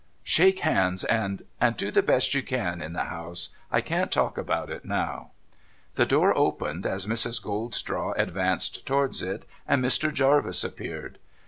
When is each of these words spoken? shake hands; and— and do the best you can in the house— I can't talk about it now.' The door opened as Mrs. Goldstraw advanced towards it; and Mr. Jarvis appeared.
shake 0.23 0.61
hands; 0.61 1.03
and— 1.03 1.43
and 1.61 1.77
do 1.77 1.91
the 1.91 2.01
best 2.01 2.33
you 2.33 2.41
can 2.41 2.81
in 2.81 2.93
the 2.93 3.03
house— 3.03 3.49
I 3.71 3.81
can't 3.81 4.11
talk 4.11 4.35
about 4.35 4.71
it 4.71 4.83
now.' 4.83 5.29
The 5.93 6.07
door 6.07 6.35
opened 6.35 6.87
as 6.87 7.05
Mrs. 7.05 7.39
Goldstraw 7.39 8.13
advanced 8.17 8.87
towards 8.87 9.21
it; 9.21 9.45
and 9.67 9.85
Mr. 9.85 10.11
Jarvis 10.11 10.63
appeared. 10.63 11.19